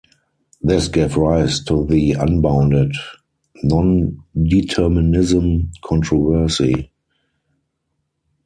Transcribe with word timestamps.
This 0.63 0.87
gave 0.87 1.15
rise 1.15 1.63
to 1.65 1.85
the 1.85 2.13
Unbounded 2.13 2.91
nondeterminism 3.63 5.67
controversy. 5.85 6.89